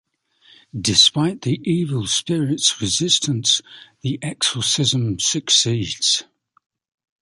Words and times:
Despite 0.75 1.43
the 1.43 1.61
evil 1.63 2.07
spirit's 2.07 2.81
resistance, 2.81 3.61
the 4.01 4.17
exorcism 4.23 5.19
succeeds. 5.19 6.23